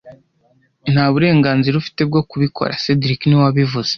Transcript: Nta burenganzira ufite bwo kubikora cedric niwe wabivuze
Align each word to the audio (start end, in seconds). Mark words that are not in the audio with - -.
Nta 0.93 1.05
burenganzira 1.13 1.75
ufite 1.81 2.01
bwo 2.09 2.21
kubikora 2.29 2.79
cedric 2.83 3.21
niwe 3.25 3.43
wabivuze 3.45 3.89